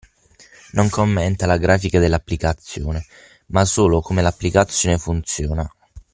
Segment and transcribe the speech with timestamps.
[0.73, 3.05] Non commenta la grafica dell’applicazione
[3.49, 5.71] ma solo come l’applicazione funziona.